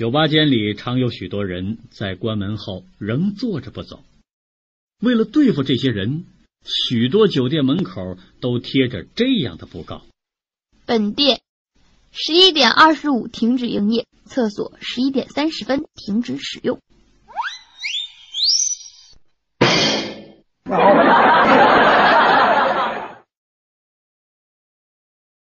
[0.00, 4.02] 酒吧间里常有许多人在关门后仍坐着不走。
[5.02, 6.24] 为了对付这些人
[6.64, 10.06] 许多酒店门口都贴着这样的布告。
[10.86, 11.42] 本店
[12.12, 16.80] 十一点二十五停止营业厕所十一点三十分停止使用。